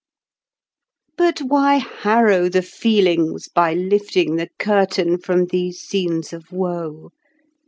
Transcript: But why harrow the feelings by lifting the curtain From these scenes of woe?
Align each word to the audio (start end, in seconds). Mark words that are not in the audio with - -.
But 1.15 1.41
why 1.43 1.75
harrow 1.75 2.49
the 2.49 2.63
feelings 2.63 3.47
by 3.47 3.75
lifting 3.75 4.35
the 4.35 4.49
curtain 4.57 5.19
From 5.19 5.45
these 5.45 5.79
scenes 5.79 6.33
of 6.33 6.51
woe? 6.51 7.11